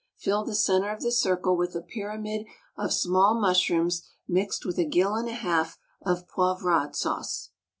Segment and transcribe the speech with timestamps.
[0.17, 4.83] Fill the centre of the circle with a pyramid of small mushrooms mixed with a
[4.83, 7.51] gill and a half of poivrade sauce.